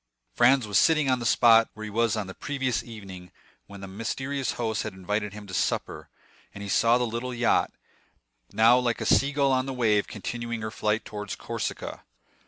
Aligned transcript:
Franz 0.33 0.65
was 0.65 0.79
sitting 0.79 1.11
on 1.11 1.19
the 1.19 1.27
spot 1.27 1.69
where 1.75 1.83
he 1.83 1.89
was 1.91 2.17
on 2.17 2.25
the 2.25 2.33
previous 2.33 2.81
evening 2.81 3.31
when 3.67 3.83
his 3.83 3.89
mysterious 3.91 4.53
host 4.53 4.81
had 4.81 4.93
invited 4.95 5.31
him 5.33 5.45
to 5.45 5.53
supper; 5.53 6.09
and 6.55 6.63
he 6.63 6.69
saw 6.69 6.97
the 6.97 7.05
little 7.05 7.35
yacht, 7.35 7.71
now 8.51 8.79
like 8.79 8.99
a 8.99 9.05
sea 9.05 9.31
gull 9.31 9.51
on 9.51 9.67
the 9.67 9.73
wave, 9.73 10.07
continuing 10.07 10.61
her 10.63 10.71
flight 10.71 11.05
towards 11.05 11.35
Corsica. 11.35 12.03